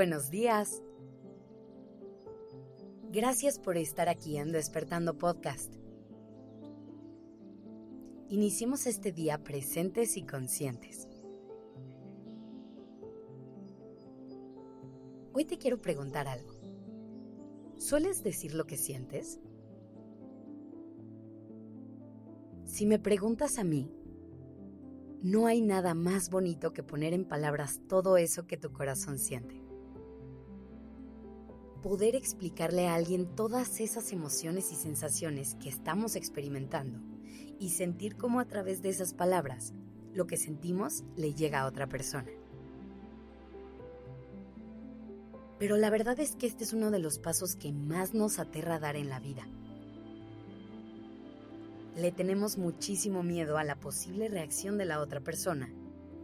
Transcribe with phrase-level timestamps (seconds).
[0.00, 0.82] Buenos días.
[3.12, 5.74] Gracias por estar aquí en Despertando Podcast.
[8.30, 11.06] Iniciemos este día presentes y conscientes.
[15.34, 16.54] Hoy te quiero preguntar algo.
[17.76, 19.38] ¿Sueles decir lo que sientes?
[22.64, 23.92] Si me preguntas a mí,
[25.20, 29.69] no hay nada más bonito que poner en palabras todo eso que tu corazón siente.
[31.82, 36.98] Poder explicarle a alguien todas esas emociones y sensaciones que estamos experimentando
[37.58, 39.72] y sentir cómo a través de esas palabras
[40.12, 42.30] lo que sentimos le llega a otra persona.
[45.58, 48.78] Pero la verdad es que este es uno de los pasos que más nos aterra
[48.78, 49.46] dar en la vida
[51.96, 55.70] le tenemos muchísimo miedo a la posible reacción de la otra persona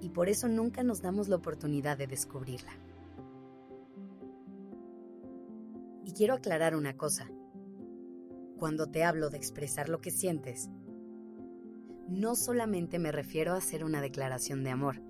[0.00, 2.72] y por eso nunca nos damos la oportunidad de descubrirla.
[6.04, 7.30] Y quiero aclarar una cosa.
[8.58, 10.68] Cuando te hablo de expresar lo que sientes,
[12.08, 15.02] no solamente me refiero a hacer una declaración de amor.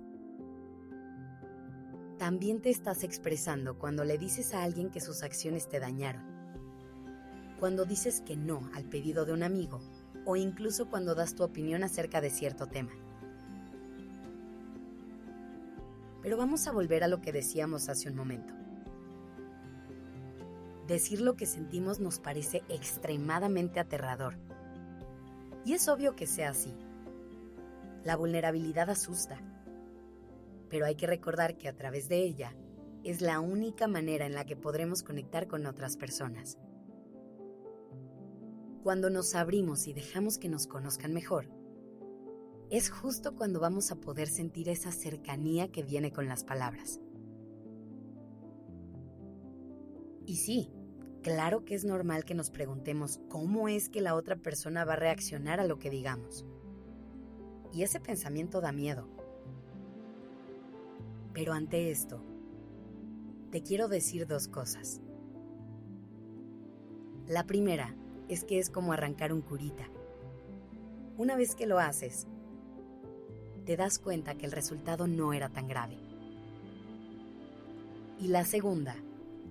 [2.17, 6.23] También te estás expresando cuando le dices a alguien que sus acciones te dañaron.
[7.59, 9.81] Cuando dices que no al pedido de un amigo
[10.25, 12.91] o incluso cuando das tu opinión acerca de cierto tema.
[16.21, 18.64] Pero vamos a volver a lo que decíamos hace un momento.
[20.87, 24.37] Decir lo que sentimos nos parece extremadamente aterrador.
[25.65, 26.75] Y es obvio que sea así.
[28.03, 29.41] La vulnerabilidad asusta.
[30.69, 32.55] Pero hay que recordar que a través de ella
[33.03, 36.59] es la única manera en la que podremos conectar con otras personas.
[38.83, 41.49] Cuando nos abrimos y dejamos que nos conozcan mejor,
[42.69, 46.99] es justo cuando vamos a poder sentir esa cercanía que viene con las palabras.
[50.25, 50.71] Y sí,
[51.25, 54.97] claro que es normal que nos preguntemos cómo es que la otra persona va a
[54.97, 56.45] reaccionar a lo que digamos.
[57.73, 59.07] Y ese pensamiento da miedo.
[61.33, 62.21] Pero ante esto,
[63.49, 65.01] te quiero decir dos cosas.
[67.27, 67.95] La primera
[68.29, 69.89] es que es como arrancar un curita.
[71.17, 72.27] Una vez que lo haces,
[73.65, 75.97] te das cuenta que el resultado no era tan grave.
[78.19, 78.95] Y la segunda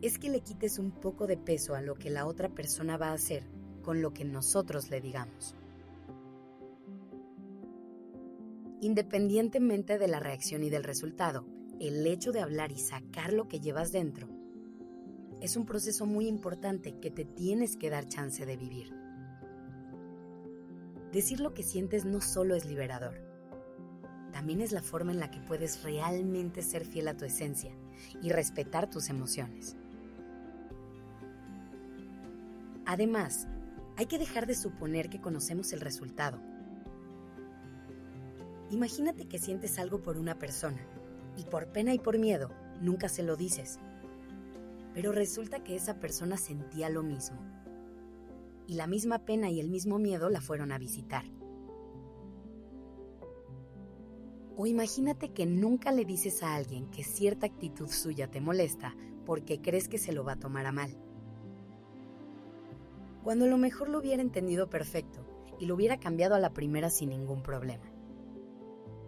[0.02, 3.08] es que le quites un poco de peso a lo que la otra persona va
[3.08, 3.44] a hacer
[3.82, 5.54] con lo que nosotros le digamos.
[8.80, 11.46] Independientemente de la reacción y del resultado,
[11.80, 14.28] el hecho de hablar y sacar lo que llevas dentro
[15.40, 18.94] es un proceso muy importante que te tienes que dar chance de vivir.
[21.12, 23.20] Decir lo que sientes no solo es liberador,
[24.32, 27.72] también es la forma en la que puedes realmente ser fiel a tu esencia
[28.20, 29.76] y respetar tus emociones.
[32.86, 33.48] Además,
[33.96, 36.40] hay que dejar de suponer que conocemos el resultado.
[38.70, 40.86] Imagínate que sientes algo por una persona
[41.36, 42.50] y por pena y por miedo
[42.80, 43.78] nunca se lo dices
[44.94, 47.36] pero resulta que esa persona sentía lo mismo.
[48.66, 51.24] Y la misma pena y el mismo miedo la fueron a visitar.
[54.56, 58.94] O imagínate que nunca le dices a alguien que cierta actitud suya te molesta
[59.26, 60.96] porque crees que se lo va a tomar a mal.
[63.24, 65.26] Cuando a lo mejor lo hubiera entendido perfecto
[65.58, 67.90] y lo hubiera cambiado a la primera sin ningún problema.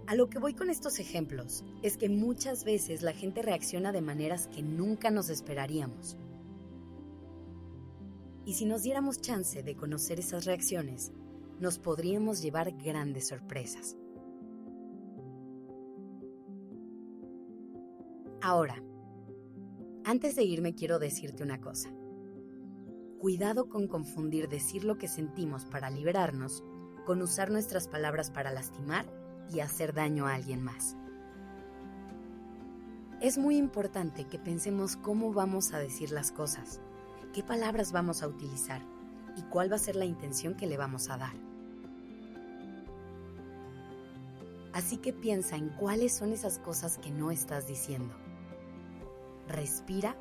[0.06, 4.00] A lo que voy con estos ejemplos es que muchas veces la gente reacciona de
[4.00, 6.16] maneras que nunca nos esperaríamos.
[8.46, 11.12] Y si nos diéramos chance de conocer esas reacciones,
[11.60, 13.98] nos podríamos llevar grandes sorpresas.
[18.40, 18.82] Ahora,
[20.04, 21.90] antes de irme quiero decirte una cosa.
[23.20, 26.62] Cuidado con confundir decir lo que sentimos para liberarnos
[27.06, 29.06] con usar nuestras palabras para lastimar
[29.50, 30.96] y hacer daño a alguien más.
[33.22, 36.80] Es muy importante que pensemos cómo vamos a decir las cosas,
[37.32, 38.82] qué palabras vamos a utilizar
[39.36, 41.34] y cuál va a ser la intención que le vamos a dar.
[44.74, 48.14] Así que piensa en cuáles son esas cosas que no estás diciendo.
[49.48, 50.16] Respira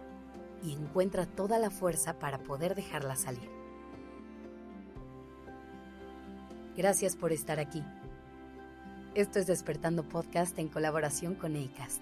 [0.64, 3.50] y encuentra toda la fuerza para poder dejarla salir.
[6.76, 7.84] Gracias por estar aquí.
[9.14, 12.02] Esto es Despertando Podcast en colaboración con ACAST.